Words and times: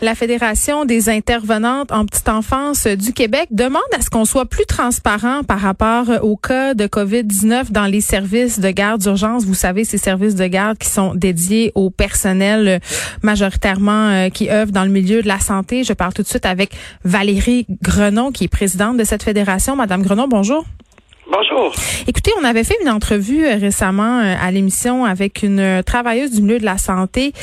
La 0.00 0.14
Fédération 0.14 0.84
des 0.84 1.08
intervenantes 1.08 1.90
en 1.90 2.06
petite 2.06 2.28
enfance 2.28 2.86
du 2.86 3.12
Québec 3.12 3.48
demande 3.50 3.82
à 3.98 4.00
ce 4.00 4.10
qu'on 4.10 4.24
soit 4.24 4.46
plus 4.46 4.64
transparent 4.64 5.42
par 5.42 5.58
rapport 5.58 6.06
au 6.22 6.36
cas 6.36 6.74
de 6.74 6.86
COVID-19 6.86 7.72
dans 7.72 7.86
les 7.86 8.00
services 8.00 8.60
de 8.60 8.70
garde 8.70 9.00
d'urgence. 9.00 9.44
Vous 9.44 9.54
savez, 9.54 9.82
ces 9.82 9.98
services 9.98 10.36
de 10.36 10.46
garde 10.46 10.78
qui 10.78 10.88
sont 10.88 11.16
dédiés 11.16 11.72
au 11.74 11.90
personnel 11.90 12.68
euh, 12.68 12.78
majoritairement 13.22 14.10
euh, 14.10 14.28
qui 14.28 14.48
œuvre 14.50 14.70
dans 14.70 14.84
le 14.84 14.90
milieu 14.90 15.20
de 15.20 15.26
la 15.26 15.40
santé. 15.40 15.82
Je 15.82 15.92
parle 15.94 16.12
tout 16.12 16.22
de 16.22 16.28
suite 16.28 16.46
avec 16.46 16.70
Valérie 17.02 17.66
Grenon, 17.82 18.30
qui 18.30 18.44
est 18.44 18.48
présidente 18.48 18.98
de 18.98 19.04
cette 19.04 19.24
fédération. 19.24 19.74
Madame 19.74 20.02
Grenon, 20.02 20.28
bonjour. 20.28 20.64
Bonjour. 21.30 21.74
Écoutez, 22.06 22.30
on 22.40 22.44
avait 22.44 22.64
fait 22.64 22.78
une 22.80 22.88
entrevue 22.88 23.44
euh, 23.44 23.56
récemment 23.56 24.20
euh, 24.20 24.34
à 24.40 24.50
l'émission 24.50 25.04
avec 25.04 25.42
une 25.42 25.60
euh, 25.60 25.82
travailleuse 25.82 26.30
du 26.30 26.40
milieu 26.40 26.58
de 26.58 26.64
la 26.64 26.78
santé 26.78 27.34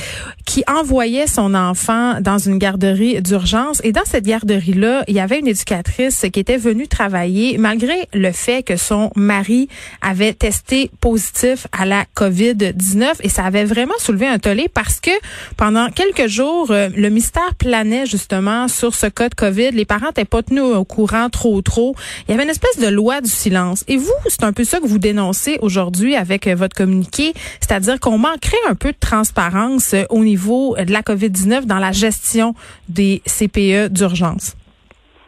qui 0.44 0.64
envoyait 0.68 1.28
son 1.28 1.54
enfant 1.54 2.20
dans 2.20 2.40
une 2.40 2.58
garderie 2.58 3.22
d'urgence. 3.22 3.82
Et 3.84 3.92
dans 3.92 4.06
cette 4.06 4.26
garderie-là, 4.26 5.04
il 5.08 5.14
y 5.14 5.20
avait 5.20 5.38
une 5.38 5.48
éducatrice 5.48 6.26
qui 6.34 6.40
était 6.40 6.58
venue 6.58 6.88
travailler 6.88 7.60
malgré 7.60 7.94
le 8.12 8.32
fait 8.32 8.64
que 8.64 8.76
son 8.76 9.12
mari 9.16 9.70
avait 10.02 10.34
testé 10.34 10.90
positif 11.00 11.68
à 11.72 11.86
la 11.86 12.06
COVID-19. 12.16 13.18
Et 13.22 13.30
ça 13.30 13.44
avait 13.44 13.66
vraiment 13.66 13.94
soulevé 14.00 14.26
un 14.26 14.40
tollé 14.40 14.68
parce 14.68 15.00
que 15.00 15.12
pendant 15.58 15.90
quelques 15.90 16.28
jours, 16.28 16.68
le 16.72 17.10
mystère 17.10 17.54
planait 17.56 18.06
justement 18.08 18.68
sur 18.68 18.96
ce 18.96 19.08
cas 19.08 19.30
de 19.30 19.36
COVID. 19.36 19.72
Les 19.72 19.86
parents 19.86 20.08
n'étaient 20.08 20.26
pas 20.26 20.42
tenus 20.42 20.64
au 20.64 20.86
courant 20.86 21.30
trop, 21.30 21.62
trop. 21.62 21.96
Il 22.28 22.32
y 22.32 22.34
avait 22.34 22.44
une 22.44 22.50
espèce 22.50 22.80
de 22.80 22.88
loi 22.88 23.22
du 23.22 23.30
silence. 23.30 23.75
Et 23.88 23.98
vous, 23.98 24.14
c'est 24.28 24.44
un 24.44 24.54
peu 24.54 24.64
ça 24.64 24.80
que 24.80 24.86
vous 24.86 25.00
dénoncez 25.00 25.58
aujourd'hui 25.62 26.16
avec 26.16 26.48
euh, 26.48 26.56
votre 26.56 26.76
communiqué, 26.76 27.34
c'est-à-dire 27.60 28.00
qu'on 28.00 28.18
manquerait 28.18 28.58
un 28.68 28.76
peu 28.76 28.92
de 28.92 29.00
transparence 29.00 29.94
euh, 29.94 30.04
au 30.10 30.24
niveau 30.24 30.76
de 30.78 30.92
la 30.92 31.02
COVID-19 31.02 31.66
dans 31.66 31.80
la 31.80 31.92
gestion 31.92 32.54
des 32.90 33.22
CPE 33.26 33.90
d'urgence. 33.90 34.56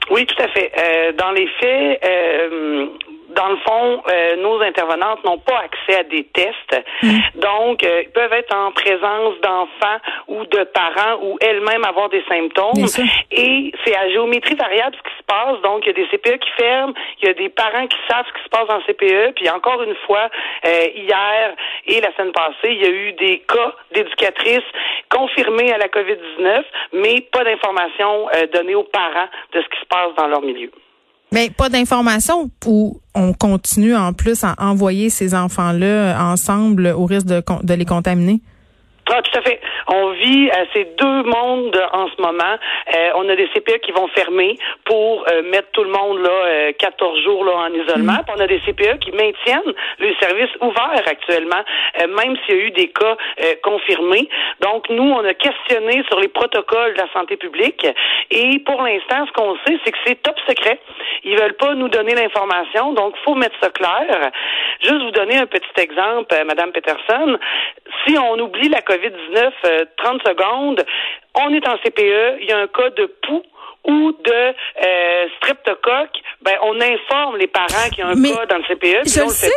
Oui, 0.09 0.25
tout 0.25 0.41
à 0.41 0.47
fait. 0.47 0.71
Euh, 0.77 1.11
dans 1.13 1.31
les 1.31 1.47
faits, 1.59 2.01
dans 3.37 3.49
le 3.49 3.57
fond, 3.57 4.01
euh, 4.11 4.35
nos 4.37 4.59
intervenantes 4.61 5.23
n'ont 5.23 5.37
pas 5.37 5.59
accès 5.59 5.99
à 5.99 6.03
des 6.03 6.23
tests. 6.23 6.83
Mm. 7.03 7.19
Donc, 7.35 7.83
euh, 7.83 8.01
ils 8.03 8.09
peuvent 8.09 8.33
être 8.33 8.53
en 8.53 8.71
présence 8.71 9.35
d'enfants 9.41 9.99
ou 10.27 10.43
de 10.45 10.63
parents 10.63 11.19
ou 11.21 11.37
elles-mêmes 11.39 11.85
avoir 11.85 12.09
des 12.09 12.23
symptômes. 12.27 12.73
Et 13.31 13.71
c'est 13.85 13.95
à 13.95 14.09
géométrie 14.09 14.55
variable 14.55 14.95
ce 14.97 15.09
qui 15.09 15.17
se 15.19 15.23
passe. 15.23 15.61
Donc, 15.61 15.85
il 15.85 15.87
y 15.87 15.89
a 15.91 15.93
des 15.93 16.07
CPE 16.07 16.39
qui 16.39 16.49
ferment, 16.57 16.93
il 17.21 17.27
y 17.27 17.29
a 17.29 17.33
des 17.35 17.49
parents 17.49 17.85
qui 17.85 17.97
savent 18.09 18.25
ce 18.27 18.33
qui 18.33 18.43
se 18.43 18.49
passe 18.49 18.69
en 18.69 18.81
CPE. 18.81 19.35
Puis 19.35 19.49
encore 19.49 19.83
une 19.83 19.95
fois, 20.07 20.29
euh, 20.65 20.87
hier 20.95 21.53
et 21.85 22.01
la 22.01 22.11
semaine 22.15 22.31
passée, 22.31 22.71
il 22.71 22.81
y 22.81 22.85
a 22.85 22.89
eu 22.89 23.13
des 23.13 23.39
cas 23.47 23.73
d'éducatrices 23.91 24.67
confirmés 25.11 25.71
à 25.71 25.77
la 25.77 25.87
COVID-19, 25.89 26.63
mais 26.93 27.21
pas 27.31 27.43
d'informations 27.43 28.27
données 28.51 28.75
aux 28.75 28.83
parents 28.83 29.29
de 29.53 29.61
ce 29.61 29.67
qui 29.67 29.79
se 29.79 29.85
passe 29.85 30.15
dans 30.17 30.27
leur 30.27 30.41
milieu. 30.41 30.71
Mais 31.31 31.49
pas 31.49 31.69
d'informations 31.69 32.49
ou 32.65 33.01
on 33.13 33.33
continue 33.33 33.95
en 33.95 34.13
plus 34.13 34.43
à 34.43 34.55
envoyer 34.59 35.09
ces 35.09 35.33
enfants-là 35.35 36.17
ensemble 36.31 36.87
au 36.87 37.05
risque 37.05 37.27
de, 37.27 37.43
de 37.63 37.73
les 37.73 37.85
contaminer? 37.85 38.41
Ah, 39.09 39.21
tout 39.21 39.37
à 39.37 39.41
fait. 39.41 39.61
On 39.87 40.11
vit 40.11 40.49
euh, 40.49 40.65
ces 40.73 40.83
deux 40.83 41.23
mondes 41.23 41.81
en 41.93 42.07
ce 42.09 42.21
moment. 42.21 42.57
Euh, 42.93 43.11
on 43.15 43.29
a 43.29 43.35
des 43.35 43.47
CPE 43.47 43.79
qui 43.79 43.91
vont 43.91 44.07
fermer 44.09 44.57
pour 44.83 45.25
euh, 45.29 45.43
mettre 45.43 45.69
tout 45.71 45.83
le 45.83 45.91
monde 45.91 46.19
là 46.19 46.73
14 46.73 47.21
jours 47.23 47.45
là 47.45 47.53
en 47.53 47.73
isolement. 47.73 48.13
Mm. 48.13 48.35
on 48.35 48.39
a 48.39 48.47
des 48.47 48.59
CPE 48.59 48.99
qui 48.99 49.11
maintiennent 49.11 49.73
le 49.99 50.13
service 50.19 50.49
ouvert 50.61 51.03
actuellement, 51.05 51.63
même 51.99 52.35
s'il 52.45 52.55
y 52.55 52.59
a 52.59 52.61
eu 52.63 52.71
des 52.71 52.89
cas 52.89 53.15
confirmés. 53.63 54.27
Donc 54.61 54.89
nous, 54.89 55.09
on 55.09 55.23
a 55.23 55.33
questionné 55.33 56.03
sur 56.09 56.19
les 56.19 56.27
protocoles 56.27 56.93
de 56.93 56.99
la 56.99 57.11
santé 57.13 57.37
publique 57.37 57.85
et 58.31 58.59
pour 58.65 58.81
l'instant, 58.81 59.25
ce 59.25 59.31
qu'on 59.31 59.55
sait, 59.65 59.79
c'est 59.83 59.91
que 59.91 59.97
c'est 60.05 60.21
top 60.21 60.35
secret. 60.47 60.79
Ils 61.23 61.37
veulent 61.37 61.57
pas 61.57 61.73
nous 61.75 61.89
donner 61.89 62.15
l'information, 62.15 62.93
donc 62.93 63.15
faut 63.23 63.35
mettre 63.35 63.55
ça 63.61 63.69
clair. 63.69 64.31
Juste 64.81 65.01
vous 65.01 65.11
donner 65.11 65.37
un 65.37 65.45
petit 65.45 65.81
exemple, 65.81 66.35
Madame 66.45 66.71
Peterson. 66.71 67.37
Si 68.05 68.17
on 68.17 68.39
oublie 68.39 68.69
la 68.69 68.81
COVID-19 68.97 69.87
30 69.97 70.21
euh, 70.27 70.29
secondes, 70.29 70.85
on 71.35 71.53
est 71.53 71.67
en 71.67 71.77
CPE, 71.77 72.41
il 72.41 72.47
y 72.49 72.51
a 72.51 72.59
un 72.59 72.67
cas 72.67 72.89
de 72.91 73.05
pouls 73.23 73.43
ou 73.87 74.11
de 74.11 74.31
euh, 74.31 75.27
streptocoque, 75.37 76.17
ben 76.43 76.53
on 76.61 76.75
informe 76.75 77.37
les 77.37 77.47
parents 77.47 77.89
qui 77.93 78.03
ont 78.03 78.07
un 78.07 78.21
cas 78.21 78.45
dans 78.45 78.57
le 78.57 78.63
CPE. 78.63 79.09
Je 79.09 79.21
le 79.23 79.29
sais. 79.29 79.51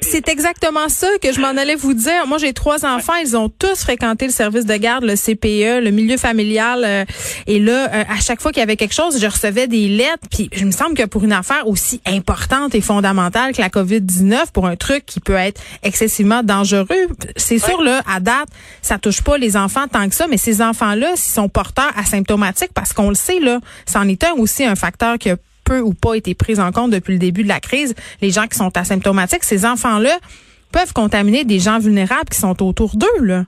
C'est 0.00 0.28
exactement 0.28 0.88
ça 0.88 1.06
que 1.22 1.32
je 1.32 1.40
m'en 1.40 1.56
allais 1.56 1.76
vous 1.76 1.94
dire. 1.94 2.26
Moi, 2.26 2.38
j'ai 2.38 2.52
trois 2.52 2.84
enfants. 2.84 3.14
Ils 3.22 3.36
ont 3.36 3.48
tous 3.48 3.82
fréquenté 3.82 4.26
le 4.26 4.32
service 4.32 4.66
de 4.66 4.74
garde, 4.76 5.04
le 5.04 5.14
CPE, 5.14 5.84
le 5.84 5.90
milieu 5.90 6.16
familial. 6.16 6.84
Euh, 6.84 7.04
et 7.46 7.60
là, 7.60 7.88
euh, 7.92 8.04
à 8.08 8.20
chaque 8.20 8.40
fois 8.40 8.50
qu'il 8.50 8.60
y 8.60 8.64
avait 8.64 8.76
quelque 8.76 8.94
chose, 8.94 9.20
je 9.20 9.26
recevais 9.26 9.68
des 9.68 9.88
lettres. 9.88 10.26
Puis, 10.30 10.50
je 10.52 10.64
me 10.64 10.72
semble 10.72 10.94
que 10.94 11.04
pour 11.04 11.22
une 11.22 11.32
affaire 11.32 11.66
aussi 11.68 12.00
importante 12.04 12.74
et 12.74 12.80
fondamentale 12.80 13.52
que 13.52 13.60
la 13.60 13.68
COVID-19, 13.68 14.52
pour 14.52 14.66
un 14.66 14.76
truc 14.76 15.06
qui 15.06 15.20
peut 15.20 15.34
être 15.34 15.60
excessivement 15.84 16.42
dangereux, 16.42 17.06
c'est 17.36 17.58
sûr 17.58 17.80
là, 17.80 18.02
à 18.12 18.18
date, 18.18 18.48
ça 18.82 18.98
touche 18.98 19.22
pas 19.22 19.38
les 19.38 19.56
enfants 19.56 19.86
tant 19.86 20.08
que 20.08 20.14
ça. 20.14 20.26
Mais 20.26 20.36
ces 20.36 20.62
enfants-là, 20.62 21.12
s'ils 21.14 21.34
sont 21.34 21.48
porteurs 21.48 21.92
asymptomatiques, 21.96 22.72
parce 22.74 22.92
qu'on 22.92 23.08
le 23.08 23.14
sait 23.14 23.38
là, 23.38 23.60
c'en 23.86 24.06
est 24.08 24.24
un 24.24 24.32
aussi 24.32 24.64
un 24.64 24.74
facteur 24.74 25.18
qui 25.18 25.30
a 25.30 25.36
peu 25.64 25.80
ou 25.80 25.92
pas 25.92 26.14
été 26.14 26.34
pris 26.34 26.58
en 26.58 26.72
compte 26.72 26.90
depuis 26.90 27.12
le 27.12 27.18
début 27.18 27.42
de 27.42 27.48
la 27.48 27.60
crise. 27.60 27.94
Les 28.22 28.30
gens 28.30 28.46
qui 28.46 28.56
sont 28.56 28.74
asymptomatiques, 28.76 29.44
ces 29.44 29.66
enfants-là 29.66 30.16
peuvent 30.72 30.92
contaminer 30.92 31.44
des 31.44 31.58
gens 31.58 31.78
vulnérables 31.78 32.28
qui 32.30 32.38
sont 32.38 32.62
autour 32.62 32.96
d'eux, 32.96 33.22
là. 33.22 33.44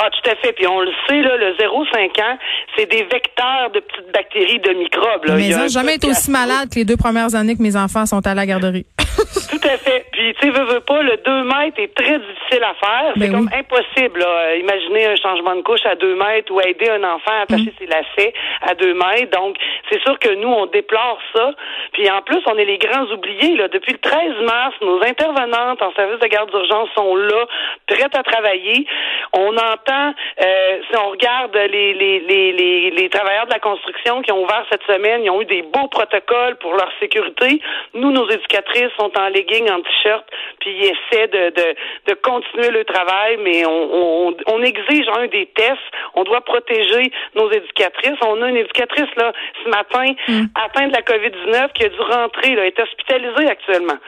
Ah, 0.00 0.08
tout 0.10 0.30
à 0.30 0.36
fait. 0.36 0.52
Puis 0.52 0.66
on 0.66 0.80
le 0.80 0.92
sait, 1.08 1.20
là, 1.22 1.36
le 1.36 1.54
0,5 1.56 2.22
ans, 2.22 2.38
c'est 2.76 2.88
des 2.88 3.02
vecteurs 3.04 3.70
de 3.74 3.80
petites 3.80 4.12
bactéries, 4.12 4.60
de 4.60 4.72
microbes. 4.78 5.24
Là. 5.24 5.34
Mais 5.34 5.48
ils 5.48 5.68
jamais 5.68 5.96
été 5.96 6.08
aussi 6.08 6.30
malade 6.30 6.68
que 6.70 6.76
les 6.76 6.84
deux 6.84 6.96
premières 6.96 7.34
années 7.34 7.56
que 7.56 7.62
mes 7.62 7.74
enfants 7.74 8.06
sont 8.06 8.24
à 8.24 8.34
la 8.34 8.46
garderie. 8.46 8.86
Tout 9.50 9.68
à 9.68 9.76
fait. 9.78 10.06
Puis, 10.12 10.34
tu 10.34 10.46
sais, 10.46 10.50
veux, 10.50 10.64
veux 10.64 10.80
pas, 10.80 11.02
le 11.02 11.16
2 11.16 11.44
mètres 11.44 11.78
est 11.78 11.94
très 11.94 12.18
difficile 12.18 12.62
à 12.62 12.74
faire. 12.74 13.12
C'est 13.14 13.30
ben 13.30 13.32
comme 13.32 13.50
impossible, 13.52 14.20
là. 14.20 14.54
Imaginez 14.56 15.06
un 15.06 15.16
changement 15.16 15.56
de 15.56 15.62
couche 15.62 15.84
à 15.84 15.94
2 15.94 16.14
mètres 16.14 16.52
ou 16.52 16.60
aider 16.60 16.88
un 16.88 17.02
enfant 17.02 17.32
à 17.32 17.42
attacher 17.42 17.70
mm. 17.70 17.78
ses 17.78 17.86
lacets 17.86 18.34
à 18.62 18.74
2 18.74 18.94
mètres. 18.94 19.36
Donc, 19.36 19.56
c'est 19.90 20.00
sûr 20.02 20.18
que 20.18 20.34
nous, 20.34 20.48
on 20.48 20.66
déplore 20.66 21.18
ça. 21.34 21.52
Puis, 21.92 22.08
en 22.10 22.22
plus, 22.22 22.40
on 22.46 22.56
est 22.58 22.64
les 22.64 22.78
grands 22.78 23.06
oubliés, 23.06 23.56
là. 23.56 23.68
Depuis 23.68 23.92
le 23.92 23.98
13 23.98 24.20
mars, 24.44 24.74
nos 24.82 25.02
intervenantes 25.02 25.82
en 25.82 25.92
service 25.94 26.20
de 26.20 26.26
garde 26.26 26.50
d'urgence 26.50 26.88
sont 26.96 27.16
là, 27.16 27.46
prêtes 27.86 28.14
à 28.14 28.22
travailler. 28.22 28.86
On 29.32 29.56
entend, 29.56 30.14
euh, 30.42 30.78
si 30.88 30.96
on 30.96 31.10
regarde 31.10 31.56
les, 31.56 31.94
les, 31.94 32.20
les, 32.20 32.90
les, 32.90 33.08
travailleurs 33.08 33.46
de 33.46 33.52
la 33.52 33.58
construction 33.58 34.22
qui 34.22 34.32
ont 34.32 34.42
ouvert 34.42 34.64
cette 34.70 34.82
semaine, 34.84 35.24
ils 35.24 35.30
ont 35.30 35.40
eu 35.40 35.46
des 35.46 35.62
beaux 35.62 35.88
protocoles 35.88 36.56
pour 36.56 36.72
leur 36.74 36.90
sécurité. 37.00 37.60
Nous, 37.94 38.10
nos 38.10 38.28
éducatrices 38.28 38.92
sont 39.08 39.20
en 39.20 39.28
legging, 39.28 39.70
en 39.70 39.80
t-shirt, 39.80 40.24
puis 40.60 40.70
ils 40.70 40.84
essaient 40.84 41.28
de, 41.28 41.50
de, 41.50 41.74
de 42.06 42.14
continuer 42.14 42.70
le 42.70 42.84
travail, 42.84 43.38
mais 43.42 43.64
on, 43.66 44.28
on, 44.28 44.36
on 44.46 44.62
exige 44.62 45.06
un 45.16 45.26
des 45.26 45.46
tests. 45.46 45.78
On 46.14 46.24
doit 46.24 46.40
protéger 46.40 47.12
nos 47.34 47.50
éducatrices. 47.50 48.18
On 48.22 48.42
a 48.42 48.48
une 48.48 48.56
éducatrice 48.56 49.14
là 49.16 49.32
ce 49.64 49.68
matin 49.70 50.12
mm. 50.28 50.44
atteinte 50.54 50.90
de 50.90 50.96
la 50.96 51.02
COVID-19 51.02 51.72
qui 51.72 51.84
a 51.84 51.88
dû 51.88 52.00
rentrer, 52.00 52.54
là, 52.54 52.66
est 52.66 52.78
hospitalisée 52.78 53.48
actuellement. 53.48 53.98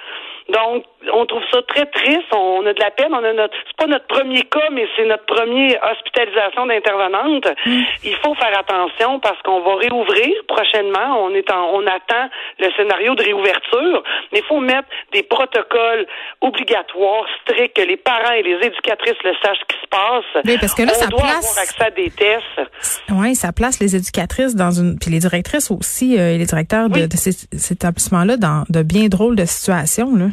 Donc, 0.52 0.84
on 1.12 1.24
trouve 1.26 1.42
ça 1.50 1.62
très 1.62 1.86
triste. 1.86 2.28
On 2.32 2.64
a 2.66 2.72
de 2.72 2.80
la 2.80 2.90
peine. 2.90 3.12
On 3.12 3.24
a 3.24 3.32
notre, 3.32 3.54
c'est 3.66 3.76
pas 3.76 3.86
notre 3.86 4.06
premier 4.06 4.42
cas, 4.42 4.68
mais 4.72 4.86
c'est 4.96 5.06
notre 5.06 5.24
première 5.24 5.80
hospitalisation 5.92 6.66
d'intervenante. 6.66 7.46
Mm. 7.66 7.82
Il 8.04 8.16
faut 8.22 8.34
faire 8.34 8.58
attention 8.58 9.20
parce 9.20 9.40
qu'on 9.42 9.60
va 9.60 9.76
réouvrir 9.76 10.28
prochainement. 10.48 11.24
On 11.24 11.34
est 11.34 11.50
en, 11.50 11.74
on 11.74 11.86
attend 11.86 12.28
le 12.58 12.70
scénario 12.76 13.14
de 13.14 13.22
réouverture, 13.22 14.02
mais 14.32 14.40
il 14.40 14.44
faut 14.44 14.60
mettre 14.60 14.88
des 15.12 15.22
protocoles 15.22 16.06
obligatoires, 16.40 17.26
stricts, 17.42 17.76
que 17.76 17.82
les 17.82 17.96
parents 17.96 18.32
et 18.32 18.42
les 18.42 18.66
éducatrices 18.66 19.22
le 19.24 19.32
sachent 19.42 19.58
ce 19.60 19.74
qui 19.74 19.80
se 19.80 19.88
passe. 19.88 20.44
Oui, 20.44 20.58
parce 20.60 20.74
que 20.74 20.82
là, 20.82 20.92
on 20.94 21.00
ça 21.00 21.06
doit 21.06 21.20
place... 21.20 21.50
avoir 21.50 21.62
accès 21.62 21.84
à 21.84 21.90
des 21.90 22.10
tests. 22.10 22.70
Oui, 23.10 23.34
ça 23.34 23.52
place 23.52 23.80
les 23.80 23.96
éducatrices 23.96 24.56
dans 24.56 24.70
une, 24.70 24.98
puis 24.98 25.10
les 25.10 25.20
directrices 25.20 25.70
aussi, 25.70 26.18
euh, 26.18 26.34
et 26.34 26.38
les 26.38 26.46
directeurs 26.46 26.88
de, 26.88 27.06
de 27.06 27.16
ces, 27.16 27.32
cet 27.32 27.78
établissement-là 27.78 28.36
dans 28.36 28.64
de 28.68 28.82
bien 28.82 29.06
drôles 29.08 29.36
de 29.36 29.44
situations, 29.44 30.14
là. 30.16 30.26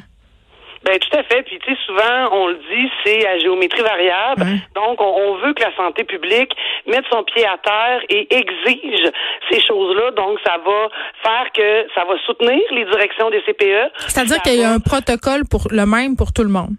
Ben 0.87 0.97
tout 0.99 1.17
à 1.17 1.23
fait. 1.23 1.43
Puis 1.43 1.59
tu 1.59 1.73
sais, 1.73 1.77
souvent 1.85 2.31
on 2.31 2.47
le 2.47 2.55
dit, 2.55 2.89
c'est 3.03 3.27
à 3.27 3.37
géométrie 3.39 3.81
variable. 3.81 4.45
Donc 4.73 5.01
on, 5.01 5.35
veut 5.43 5.53
que 5.53 5.61
la 5.61 5.75
santé 5.75 6.05
publique 6.05 6.51
mette 6.87 7.03
son 7.11 7.23
pied 7.23 7.45
à 7.45 7.57
terre 7.57 7.99
et 8.09 8.25
exige 8.33 9.11
ces 9.51 9.59
choses-là. 9.67 10.11
Donc 10.11 10.39
ça 10.45 10.55
va 10.65 10.87
faire 11.21 11.51
que 11.53 11.87
ça 11.93 12.05
va 12.05 12.17
soutenir 12.25 12.61
les 12.71 12.85
directions 12.85 13.29
des 13.29 13.41
CPE. 13.41 13.91
C'est-à-dire 14.07 14.41
qu'il 14.41 14.61
y 14.61 14.63
a 14.63 14.71
un 14.71 14.79
protocole 14.79 15.43
pour 15.49 15.67
le 15.71 15.85
même 15.85 16.15
pour 16.15 16.31
tout 16.31 16.43
le 16.43 16.49
monde? 16.49 16.75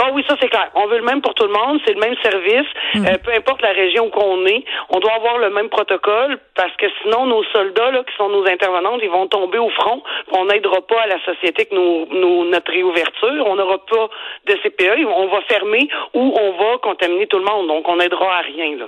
Ah 0.00 0.10
oui, 0.12 0.24
ça 0.28 0.36
c'est 0.40 0.48
clair. 0.48 0.70
On 0.74 0.86
veut 0.86 0.98
le 0.98 1.04
même 1.04 1.20
pour 1.20 1.34
tout 1.34 1.44
le 1.44 1.52
monde, 1.52 1.80
c'est 1.84 1.94
le 1.94 2.00
même 2.00 2.14
service, 2.22 2.66
mm. 2.94 3.06
euh, 3.06 3.18
peu 3.24 3.32
importe 3.32 3.62
la 3.62 3.72
région 3.72 4.06
où 4.06 4.20
on 4.20 4.46
est, 4.46 4.64
on 4.90 5.00
doit 5.00 5.14
avoir 5.14 5.38
le 5.38 5.50
même 5.50 5.68
protocole 5.68 6.38
parce 6.54 6.74
que 6.76 6.86
sinon 7.02 7.26
nos 7.26 7.42
soldats 7.44 7.90
là, 7.90 8.04
qui 8.04 8.16
sont 8.16 8.28
nos 8.28 8.46
intervenantes, 8.46 9.00
ils 9.02 9.10
vont 9.10 9.26
tomber 9.26 9.58
au 9.58 9.70
front. 9.70 10.02
On 10.32 10.46
n'aidera 10.46 10.80
pas 10.82 11.02
à 11.02 11.06
la 11.06 11.24
société 11.24 11.66
que 11.66 11.74
nous, 11.74 12.44
notre 12.44 12.70
réouverture. 12.70 13.44
On 13.46 13.56
n'aura 13.56 13.78
pas 13.78 14.08
de 14.46 14.54
CPE, 14.62 15.04
on 15.06 15.26
va 15.26 15.40
fermer 15.42 15.88
ou 16.14 16.34
on 16.40 16.52
va 16.52 16.78
contaminer 16.78 17.26
tout 17.26 17.38
le 17.38 17.44
monde. 17.44 17.66
Donc 17.66 17.88
on 17.88 17.96
n'aidera 17.96 18.38
à 18.38 18.40
rien 18.40 18.76
là. 18.76 18.86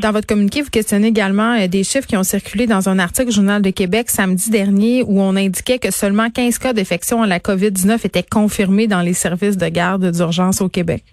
Dans 0.00 0.10
votre 0.10 0.26
communiqué, 0.26 0.60
vous 0.60 0.70
questionnez 0.70 1.08
également 1.08 1.56
euh, 1.56 1.68
des 1.68 1.84
chiffres 1.84 2.06
qui 2.06 2.16
ont 2.16 2.24
circulé 2.24 2.66
dans 2.66 2.88
un 2.88 2.98
article 2.98 3.30
Journal 3.30 3.62
de 3.62 3.70
Québec 3.70 4.10
samedi 4.10 4.50
dernier 4.50 5.04
où 5.04 5.20
on 5.20 5.36
indiquait 5.36 5.78
que 5.78 5.92
seulement 5.92 6.30
15 6.30 6.58
cas 6.58 6.72
d'infection 6.72 7.22
à 7.22 7.26
la 7.28 7.38
COVID-19 7.38 8.04
étaient 8.04 8.24
confirmés 8.24 8.88
dans 8.88 9.02
les 9.02 9.14
services 9.14 9.56
de 9.56 9.68
garde 9.68 10.10
d'urgence 10.10 10.60
au 10.60 10.68
Québec. 10.68 11.04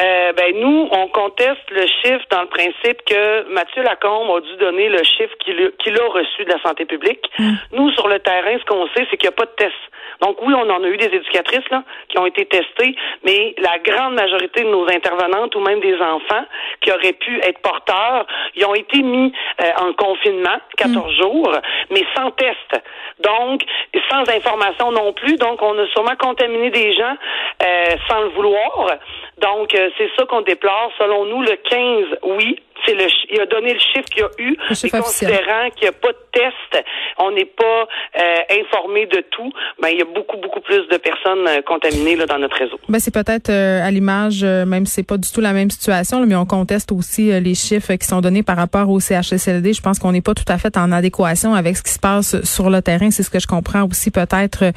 Euh, 0.00 0.32
ben 0.32 0.58
nous, 0.58 0.88
on 0.90 1.08
conteste 1.08 1.70
le 1.70 1.86
chiffre 1.86 2.24
dans 2.30 2.42
le 2.42 2.48
principe 2.48 3.04
que 3.06 3.48
Mathieu 3.52 3.82
Lacombe 3.82 4.30
a 4.36 4.40
dû 4.40 4.56
donner 4.56 4.88
le 4.88 5.02
chiffre 5.04 5.34
qu'il 5.38 6.00
a 6.00 6.06
reçu 6.08 6.44
de 6.44 6.50
la 6.50 6.60
santé 6.62 6.84
publique. 6.84 7.24
Hum. 7.38 7.56
Nous, 7.72 7.90
sur 7.92 8.08
le 8.08 8.18
terrain, 8.18 8.56
ce 8.58 8.64
qu'on 8.64 8.86
sait, 8.88 9.06
c'est 9.10 9.16
qu'il 9.16 9.28
n'y 9.28 9.34
a 9.34 9.36
pas 9.36 9.46
de 9.46 9.54
test. 9.56 9.74
Donc 10.20 10.38
oui, 10.42 10.54
on 10.54 10.68
en 10.70 10.82
a 10.82 10.88
eu 10.88 10.96
des 10.96 11.06
éducatrices 11.06 11.68
là, 11.70 11.82
qui 12.08 12.18
ont 12.18 12.26
été 12.26 12.46
testées, 12.46 12.94
mais 13.24 13.54
la 13.58 13.78
grande 13.78 14.14
majorité 14.14 14.62
de 14.62 14.68
nos 14.68 14.88
intervenantes 14.88 15.54
ou 15.54 15.60
même 15.60 15.80
des 15.80 15.96
enfants 15.96 16.44
qui 16.80 16.90
auraient 16.92 17.12
pu 17.12 17.38
être 17.40 17.60
porteurs, 17.60 18.26
ils 18.54 18.64
ont 18.64 18.74
été 18.74 19.02
mis 19.02 19.32
euh, 19.60 19.70
en 19.80 19.92
confinement 19.92 20.58
14 20.76 20.96
mm. 20.96 21.20
jours, 21.20 21.52
mais 21.90 22.04
sans 22.16 22.30
test. 22.32 22.82
Donc, 23.20 23.62
sans 24.10 24.28
information 24.28 24.92
non 24.92 25.12
plus. 25.12 25.36
Donc, 25.36 25.62
on 25.62 25.78
a 25.78 25.86
sûrement 25.88 26.16
contaminé 26.18 26.70
des 26.70 26.92
gens 26.92 27.16
euh, 27.62 27.83
sans 28.08 28.20
le 28.22 28.28
vouloir. 28.28 28.98
Donc, 29.38 29.74
euh, 29.74 29.90
c'est 29.98 30.10
ça 30.16 30.24
qu'on 30.26 30.42
déplore. 30.42 30.90
Selon 30.98 31.26
nous, 31.26 31.42
le 31.42 31.56
15, 31.56 32.18
oui, 32.22 32.60
c'est 32.86 32.94
le 32.94 33.04
il 33.30 33.40
a 33.40 33.46
donné 33.46 33.72
le 33.72 33.80
chiffre 33.80 34.08
qu'il 34.10 34.22
y 34.22 34.24
a 34.24 34.30
eu, 34.38 34.56
mais 34.70 34.90
considérant 34.90 35.70
qu'il 35.74 35.82
n'y 35.82 35.88
a 35.88 35.92
pas 35.92 36.12
de 36.12 36.18
test, 36.32 36.84
on 37.18 37.30
n'est 37.32 37.44
pas 37.44 37.88
euh, 38.18 38.60
informé 38.60 39.06
de 39.06 39.24
tout, 39.30 39.52
ben 39.80 39.88
il 39.88 39.98
y 39.98 40.02
a 40.02 40.04
beaucoup 40.04 40.36
beaucoup 40.36 40.60
plus 40.60 40.86
de 40.88 40.96
personnes 40.96 41.46
euh, 41.48 41.62
contaminées 41.62 42.16
là 42.16 42.26
dans 42.26 42.38
notre 42.38 42.56
réseau. 42.56 42.78
Ben 42.88 42.98
c'est 42.98 43.12
peut-être 43.12 43.50
euh, 43.50 43.86
à 43.86 43.90
l'image 43.90 44.44
même 44.44 44.86
si 44.86 44.94
c'est 44.94 45.06
pas 45.06 45.16
du 45.16 45.30
tout 45.30 45.40
la 45.40 45.52
même 45.52 45.70
situation, 45.70 46.24
mais 46.26 46.36
on 46.36 46.46
conteste 46.46 46.92
aussi 46.92 47.28
les 47.40 47.54
chiffres 47.54 47.94
qui 47.94 48.06
sont 48.06 48.20
donnés 48.20 48.42
par 48.42 48.56
rapport 48.56 48.88
au 48.88 49.00
CHSLD. 49.00 49.72
Je 49.72 49.82
pense 49.82 49.98
qu'on 49.98 50.12
n'est 50.12 50.20
pas 50.20 50.34
tout 50.34 50.44
à 50.48 50.58
fait 50.58 50.76
en 50.76 50.92
adéquation 50.92 51.54
avec 51.54 51.76
ce 51.76 51.82
qui 51.82 51.92
se 51.92 51.98
passe 51.98 52.42
sur 52.44 52.70
le 52.70 52.82
terrain, 52.82 53.10
c'est 53.10 53.22
ce 53.22 53.30
que 53.30 53.40
je 53.40 53.46
comprends 53.46 53.84
aussi 53.84 54.10
peut-être 54.10 54.72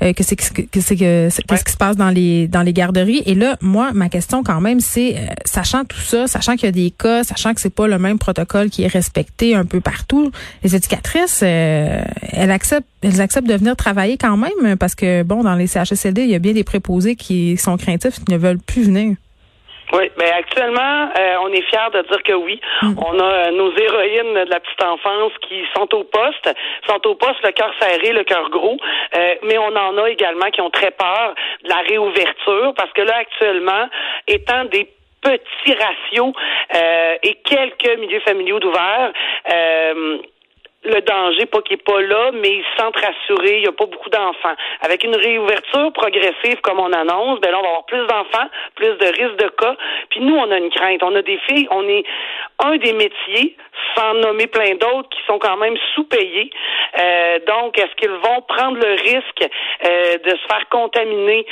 que 0.00 0.22
c'est 0.22 0.36
que 0.36 0.42
c'est 0.80 0.96
que 0.96 1.28
qu'est-ce 1.28 1.64
qui 1.64 1.72
se 1.72 1.76
passe 1.76 1.96
dans 1.96 2.10
les 2.10 2.48
dans 2.48 2.62
les 2.62 2.72
garderies 2.72 3.22
et 3.26 3.34
là 3.34 3.56
moi 3.60 3.90
ma 3.92 4.08
question 4.08 4.42
quand 4.42 4.60
même 4.60 4.80
c'est 4.80 5.16
sachant 5.44 5.84
tout 5.84 6.00
ça, 6.00 6.26
sachant 6.26 6.54
qu'il 6.54 6.64
y 6.64 6.68
a 6.68 6.72
des 6.72 6.90
cas, 6.90 7.24
sachant 7.24 7.39
que 7.54 7.60
c'est 7.60 7.74
pas 7.74 7.86
le 7.86 7.98
même 7.98 8.18
protocole 8.18 8.70
qui 8.70 8.84
est 8.84 8.92
respecté 8.92 9.54
un 9.54 9.64
peu 9.64 9.80
partout, 9.80 10.30
les 10.62 10.76
éducatrices, 10.76 11.42
euh, 11.42 12.02
elles 12.32 12.50
acceptent, 12.50 12.86
elles 13.02 13.20
acceptent 13.20 13.48
de 13.48 13.54
venir 13.54 13.76
travailler 13.76 14.16
quand 14.18 14.36
même 14.36 14.76
parce 14.78 14.94
que 14.94 15.22
bon, 15.22 15.42
dans 15.42 15.54
les 15.54 15.66
CHSLD, 15.66 16.22
il 16.22 16.30
y 16.30 16.34
a 16.34 16.38
bien 16.38 16.52
des 16.52 16.64
préposés 16.64 17.16
qui 17.16 17.56
sont 17.56 17.76
craintifs, 17.76 18.22
qui 18.24 18.32
ne 18.32 18.38
veulent 18.38 18.60
plus 18.64 18.84
venir. 18.84 19.16
Oui, 19.92 20.08
mais 20.18 20.30
actuellement, 20.30 21.08
euh, 21.18 21.34
on 21.42 21.48
est 21.48 21.62
fiers 21.62 21.90
de 21.92 22.02
dire 22.02 22.22
que 22.22 22.34
oui. 22.34 22.60
Mm. 22.82 22.94
On 23.04 23.18
a 23.18 23.24
euh, 23.24 23.50
nos 23.50 23.72
héroïnes 23.76 24.34
de 24.34 24.50
la 24.50 24.60
petite 24.60 24.84
enfance 24.84 25.32
qui 25.48 25.64
sont 25.74 25.92
au 25.94 26.04
poste, 26.04 26.48
sont 26.86 27.04
au 27.08 27.16
poste, 27.16 27.42
le 27.42 27.50
cœur 27.50 27.72
serré, 27.80 28.12
le 28.12 28.22
cœur 28.22 28.48
gros, 28.50 28.76
mais 29.42 29.58
on 29.58 29.74
en 29.74 29.98
a 29.98 30.10
également 30.10 30.46
qui 30.52 30.60
ont 30.60 30.70
très 30.70 30.92
peur 30.92 31.34
de 31.64 31.68
la 31.68 31.80
réouverture 31.88 32.72
parce 32.76 32.92
que 32.92 33.02
là, 33.02 33.16
actuellement, 33.16 33.88
étant 34.28 34.64
des 34.66 34.88
petit 35.22 35.74
ratio 35.74 36.32
euh, 36.74 37.14
et 37.22 37.34
quelques 37.44 37.98
milieux 37.98 38.20
familiaux 38.20 38.58
d'ouvert. 38.58 39.12
Euh, 39.52 40.18
le 40.84 41.00
danger, 41.02 41.44
pas 41.46 41.60
qu'il 41.60 41.76
n'est 41.76 41.82
pas 41.82 42.00
là, 42.00 42.30
mais 42.32 42.48
ils 42.48 42.64
se 42.64 42.82
sentent 42.82 42.96
rassurés, 42.96 43.56
il 43.56 43.62
n'y 43.62 43.68
a 43.68 43.72
pas 43.72 43.84
beaucoup 43.84 44.08
d'enfants. 44.08 44.54
Avec 44.80 45.04
une 45.04 45.14
réouverture 45.14 45.92
progressive 45.92 46.60
comme 46.62 46.80
on 46.80 46.92
annonce, 46.92 47.38
ben 47.40 47.50
là, 47.50 47.58
on 47.58 47.62
va 47.62 47.68
avoir 47.68 47.84
plus 47.86 48.06
d'enfants, 48.06 48.48
plus 48.76 48.96
de 48.96 49.06
risques 49.06 49.36
de 49.36 49.48
cas. 49.48 49.76
Puis 50.08 50.20
nous, 50.20 50.34
on 50.34 50.50
a 50.50 50.56
une 50.56 50.70
crainte. 50.70 51.02
On 51.02 51.14
a 51.14 51.22
des 51.22 51.38
filles, 51.48 51.68
on 51.70 51.86
est 51.86 52.04
un 52.64 52.76
des 52.76 52.94
métiers, 52.94 53.56
sans 53.94 54.14
nommer 54.14 54.46
plein 54.46 54.74
d'autres, 54.74 55.08
qui 55.10 55.20
sont 55.26 55.38
quand 55.38 55.56
même 55.58 55.76
sous-payés. 55.94 56.50
Euh, 56.98 57.38
donc, 57.46 57.78
est-ce 57.78 57.94
qu'ils 57.96 58.10
vont 58.10 58.40
prendre 58.48 58.78
le 58.78 58.92
risque 58.92 59.50
euh, 59.84 60.18
de 60.18 60.30
se 60.30 60.46
faire 60.48 60.66
contaminer 60.70 61.46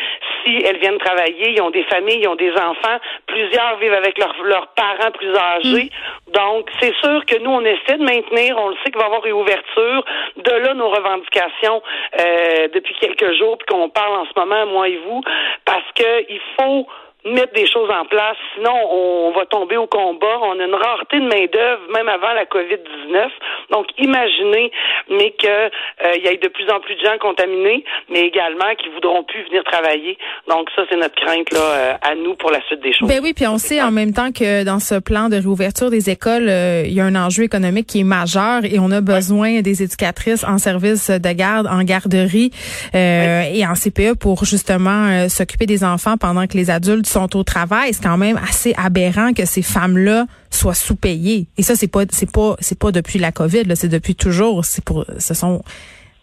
elles 0.65 0.79
viennent 0.79 0.99
travailler? 0.99 1.51
Ils 1.51 1.63
ont 1.63 1.71
des 1.71 1.85
familles, 1.85 2.21
ils 2.23 2.29
ont 2.29 2.37
des 2.37 2.53
enfants. 2.53 2.99
Plusieurs 3.27 3.79
vivent 3.79 3.93
avec 3.93 4.19
leurs 4.19 4.69
parents 4.69 5.11
plus 5.13 5.35
âgés. 5.35 5.91
Mm. 6.27 6.33
Donc, 6.33 6.71
c'est 6.81 6.95
sûr 6.97 7.25
que 7.25 7.39
nous, 7.39 7.51
on 7.51 7.65
essaie 7.65 7.99
de 7.99 8.05
maintenir, 8.05 8.57
on 8.59 8.69
le 8.69 8.77
sait 8.77 8.91
qu'il 8.91 8.99
va 8.99 9.05
y 9.05 9.07
avoir 9.07 9.23
réouverture. 9.23 10.05
De 10.37 10.51
là, 10.51 10.75
nos 10.75 10.89
revendications 10.89 11.83
euh, 12.21 12.69
depuis 12.75 12.95
quelques 13.01 13.33
jours, 13.39 13.59
puis 13.59 13.67
qu'on 13.67 13.89
parle 13.89 14.17
en 14.17 14.25
ce 14.25 14.39
moment, 14.39 14.67
moi 14.67 14.89
et 14.89 15.01
vous, 15.07 15.23
parce 15.65 15.85
qu'il 15.95 16.41
faut 16.59 16.87
mettre 17.35 17.53
des 17.55 17.67
choses 17.67 17.91
en 17.91 18.05
place, 18.07 18.37
sinon 18.55 18.75
on 18.91 19.33
va 19.33 19.47
tomber 19.47 19.77
au 19.77 19.87
combat. 19.87 20.39
On 20.43 20.59
a 20.59 20.65
une 20.65 20.75
rareté 20.75 21.21
de 21.21 21.27
main-d'œuvre, 21.27 21.83
même 21.93 22.09
avant 22.09 22.33
la 22.33 22.45
COVID-19. 22.45 23.29
Donc, 23.71 23.87
imaginez, 23.99 24.71
mais 25.11 25.33
qu'il 25.33 25.49
euh, 25.51 26.17
y 26.23 26.27
ait 26.29 26.37
de 26.37 26.49
plus 26.49 26.69
en 26.71 26.81
plus 26.81 26.95
de 26.97 27.01
gens 27.01 27.19
contaminés, 27.21 27.85
mais 28.11 28.21
également 28.21 28.75
qui 28.81 28.89
voudront 28.91 29.25
plus 29.25 29.45
venir 29.45 29.65
travailler. 29.65 30.17
Donc, 30.49 30.69
ça, 30.75 30.83
c'est 30.91 30.97
notre 30.97 31.15
crainte 31.15 31.51
là 31.53 31.61
euh, 31.61 31.93
à 32.03 32.15
nous 32.15 32.35
pour 32.35 32.51
la 32.51 32.61
suite 32.67 32.81
des 32.81 32.93
choses. 32.93 33.09
Ben 33.09 33.21
oui, 33.23 33.33
puis 33.35 33.47
on 33.47 33.59
sait 33.59 33.83
en 33.83 33.91
même 33.91 34.13
temps 34.13 34.33
que 34.33 34.65
dans 34.65 34.81
ce 34.81 34.99
plan 34.99 35.29
de 35.29 35.37
réouverture 35.37 35.91
des 35.91 36.11
écoles, 36.11 36.49
euh, 36.49 36.83
il 36.87 36.93
y 36.93 37.01
a 37.01 37.05
un 37.05 37.17
enjeu 37.17 37.45
économique 37.45 37.87
qui 37.87 38.01
est 38.01 38.05
majeur 38.05 38.65
et 38.65 38.79
on 38.79 38.91
a 38.91 39.01
besoin 39.01 39.61
des 39.61 39.83
éducatrices 39.83 40.45
en 40.45 40.59
service 40.59 41.11
de 41.11 41.33
garde, 41.33 41.67
en 41.67 41.83
garderie 41.83 42.51
et 42.95 43.65
en 43.67 43.75
CPE 43.75 44.19
pour 44.19 44.45
justement 44.45 45.29
s'occuper 45.29 45.67
des 45.67 45.85
enfants 45.85 46.17
pendant 46.17 46.47
que 46.47 46.57
les 46.57 46.71
adultes 46.71 47.07
sont 47.07 47.18
au 47.25 47.43
travail. 47.43 47.93
C'est 47.93 48.03
quand 48.03 48.17
même 48.17 48.37
assez 48.37 48.75
aberrant 48.77 49.33
que 49.33 49.45
ces 49.45 49.63
femmes-là 49.63 50.27
soient 50.51 50.75
sous-payées. 50.75 51.47
Et 51.57 51.63
ça, 51.63 51.75
c'est 51.75 51.91
pas, 51.91 52.03
c'est 52.11 52.31
pas, 52.31 52.57
c'est 52.61 52.79
pas 52.79 52.93
depuis 52.93 53.19
la 53.19 53.33
COVID. 53.33 53.65
C'est 53.75 53.89
depuis 53.89 54.15
toujours. 54.15 54.65
C'est 54.65 54.85
pour, 54.85 55.05
ce 55.19 55.35
sont 55.35 55.63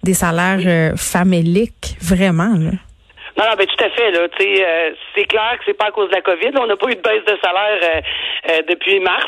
des 0.03 0.13
salaires 0.13 0.61
euh, 0.65 0.95
faméliques, 0.95 1.97
vraiment. 2.01 2.53
Là. 2.57 2.71
Non, 3.37 3.43
non, 3.49 3.55
ben 3.57 3.67
tout 3.67 3.83
à 3.83 3.89
fait. 3.89 4.11
Là, 4.11 4.19
euh, 4.21 4.91
c'est 5.13 5.25
clair 5.25 5.57
que 5.59 5.65
c'est 5.65 5.77
pas 5.77 5.87
à 5.87 5.91
cause 5.91 6.09
de 6.09 6.15
la 6.15 6.21
COVID. 6.21 6.51
on 6.57 6.67
n'a 6.67 6.77
pas 6.77 6.89
eu 6.89 6.95
de 6.95 7.01
baisse 7.01 7.25
de 7.25 7.37
salaire 7.43 7.79
euh, 7.83 8.01
euh, 8.49 8.61
depuis 8.69 9.01
mars, 9.01 9.27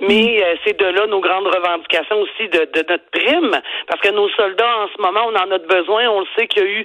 mais 0.00 0.38
mm. 0.38 0.58
c'est 0.64 0.78
de 0.78 0.86
là 0.86 1.06
nos 1.08 1.20
grandes 1.20 1.48
revendications 1.48 2.20
aussi 2.20 2.48
de, 2.48 2.70
de, 2.72 2.84
notre 2.88 3.10
prime, 3.10 3.60
parce 3.88 4.00
que 4.00 4.10
nos 4.10 4.28
soldats 4.30 4.78
en 4.78 4.88
ce 4.94 5.02
moment, 5.02 5.26
on 5.26 5.34
en 5.34 5.50
a 5.50 5.58
besoin. 5.58 6.08
On 6.08 6.20
le 6.20 6.26
sait 6.36 6.46
qu'il 6.46 6.62
y 6.62 6.66
a 6.66 6.68
eu 6.68 6.84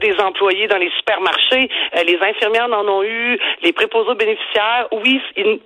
des 0.00 0.14
employés 0.20 0.68
dans 0.68 0.76
les 0.78 0.90
supermarchés, 0.98 1.68
les 2.06 2.18
infirmières 2.20 2.68
en 2.72 2.86
ont 2.88 3.02
eu, 3.02 3.38
les 3.62 3.72
préposés 3.72 4.14
bénéficiaires. 4.14 4.88
Oui, 4.92 5.20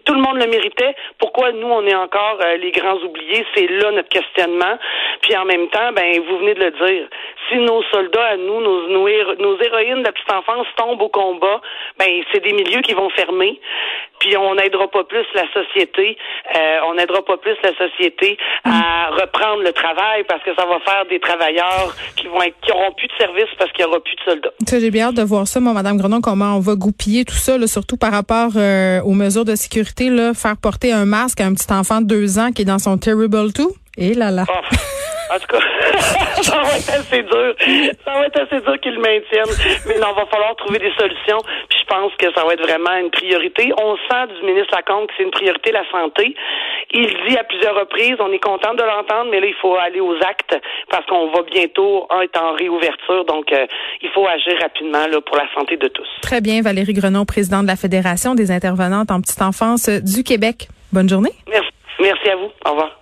tout 0.04 0.14
le 0.14 0.20
monde 0.20 0.38
le 0.38 0.46
méritait. 0.46 0.94
Pourquoi 1.18 1.52
nous 1.52 1.68
on 1.68 1.86
est 1.86 1.94
encore 1.94 2.38
les 2.60 2.70
grands 2.70 2.98
oubliés? 2.98 3.44
C'est 3.54 3.66
là 3.66 3.90
notre 3.92 4.08
questionnement. 4.08 4.78
Puis 5.22 5.36
en 5.36 5.44
même 5.44 5.68
temps, 5.68 5.92
ben 5.92 6.20
vous 6.26 6.38
venez 6.38 6.54
de 6.54 6.64
le 6.64 6.70
dire. 6.70 7.08
Si 7.48 7.56
nos 7.56 7.82
soldats 7.84 8.26
à 8.26 8.36
nous, 8.36 8.60
nos, 8.60 8.88
nos, 8.88 9.08
héroïnes 9.08 10.00
de 10.00 10.04
la 10.04 10.12
petite 10.12 10.32
enfance 10.32 10.66
tombe 10.76 11.00
au 11.02 11.08
combat, 11.08 11.60
ben 11.98 12.22
c'est 12.32 12.42
des 12.42 12.52
milieux 12.52 12.80
qui 12.80 12.94
vont 12.94 13.10
fermer. 13.10 13.60
Puis 14.22 14.36
on 14.36 14.54
n'aidera 14.54 14.86
pas 14.86 15.02
plus 15.02 15.26
la 15.34 15.42
société, 15.52 16.16
euh, 16.54 16.78
on 16.86 16.94
n'aidera 16.94 17.24
pas 17.24 17.36
plus 17.38 17.56
la 17.64 17.72
société 17.74 18.38
à 18.62 19.08
reprendre 19.10 19.64
le 19.64 19.72
travail 19.72 20.22
parce 20.28 20.44
que 20.44 20.54
ça 20.54 20.64
va 20.64 20.78
faire 20.78 21.04
des 21.10 21.18
travailleurs 21.18 21.92
qui 22.14 22.28
vont 22.28 22.40
être, 22.40 22.54
qui 22.62 22.70
auront 22.70 22.92
plus 22.92 23.08
de 23.08 23.14
services 23.18 23.50
parce 23.58 23.72
qu'il 23.72 23.84
y 23.84 23.88
aura 23.88 23.98
plus 23.98 24.14
de 24.14 24.20
soldats. 24.30 24.52
J'ai 24.70 24.90
bien 24.92 25.08
hâte 25.08 25.16
de 25.16 25.22
voir 25.22 25.48
ça, 25.48 25.58
moi, 25.58 25.72
Madame 25.72 25.96
Grenon, 25.96 26.20
comment 26.20 26.56
on 26.56 26.60
va 26.60 26.76
goupiller 26.76 27.24
tout 27.24 27.34
ça, 27.34 27.58
surtout 27.66 27.96
par 27.96 28.12
rapport 28.12 28.52
euh, 28.54 29.00
aux 29.02 29.14
mesures 29.14 29.44
de 29.44 29.56
sécurité, 29.56 30.08
là, 30.08 30.34
faire 30.34 30.54
porter 30.56 30.92
un 30.92 31.04
masque 31.04 31.40
à 31.40 31.46
un 31.46 31.54
petit 31.54 31.72
enfant 31.72 32.00
de 32.00 32.06
deux 32.06 32.38
ans 32.38 32.52
qui 32.54 32.62
est 32.62 32.66
dans 32.66 32.78
son 32.78 32.98
terrible 32.98 33.52
tout. 33.52 33.72
Et 33.98 34.14
là 34.14 34.30
là. 34.30 34.44
Oh. 34.48 34.76
En 35.34 35.38
tout 35.38 35.46
cas, 35.46 35.64
ça 36.42 36.56
va 36.62 36.76
être 36.76 36.90
assez 36.90 37.22
dur. 37.22 37.54
Ça 38.04 38.12
va 38.12 38.26
être 38.26 38.40
assez 38.40 38.60
dur 38.60 38.80
qu'ils 38.80 38.94
le 38.94 39.00
maintiennent. 39.00 39.54
Mais 39.86 39.98
non, 39.98 40.12
va 40.12 40.26
falloir 40.26 40.56
trouver 40.56 40.78
des 40.78 40.92
solutions. 40.98 41.38
Puis 41.68 41.78
je 41.80 41.86
pense 41.86 42.12
que 42.18 42.26
ça 42.34 42.44
va 42.44 42.54
être 42.54 42.62
vraiment 42.62 42.94
une 42.96 43.10
priorité. 43.10 43.72
On 43.78 43.96
sent 43.96 44.26
du 44.34 44.46
ministre 44.46 44.74
Lacombe 44.74 45.06
que 45.06 45.14
c'est 45.16 45.24
une 45.24 45.30
priorité 45.30 45.72
la 45.72 45.88
santé. 45.90 46.34
Il 46.92 47.06
dit 47.26 47.36
à 47.36 47.44
plusieurs 47.44 47.74
reprises, 47.74 48.16
on 48.20 48.32
est 48.32 48.42
content 48.42 48.74
de 48.74 48.82
l'entendre, 48.82 49.30
mais 49.30 49.40
là, 49.40 49.46
il 49.46 49.54
faut 49.60 49.76
aller 49.76 50.00
aux 50.00 50.16
actes 50.16 50.56
parce 50.90 51.06
qu'on 51.06 51.30
va 51.30 51.42
bientôt 51.42 52.06
être 52.22 52.40
en 52.40 52.52
réouverture. 52.52 53.24
Donc, 53.24 53.52
euh, 53.52 53.66
il 54.02 54.10
faut 54.10 54.26
agir 54.26 54.58
rapidement 54.60 55.06
là, 55.06 55.20
pour 55.20 55.36
la 55.36 55.46
santé 55.54 55.76
de 55.76 55.88
tous. 55.88 56.08
Très 56.22 56.40
bien. 56.40 56.62
Valérie 56.62 56.92
Grenon, 56.92 57.24
présidente 57.24 57.62
de 57.62 57.68
la 57.68 57.76
Fédération 57.76 58.34
des 58.34 58.50
intervenantes 58.50 59.10
en 59.10 59.20
petite 59.20 59.42
enfance 59.42 59.88
du 59.88 60.22
Québec. 60.22 60.68
Bonne 60.92 61.08
journée. 61.08 61.32
Merci. 61.48 61.70
Merci 62.00 62.28
à 62.28 62.36
vous. 62.36 62.50
Au 62.66 62.70
revoir. 62.70 63.01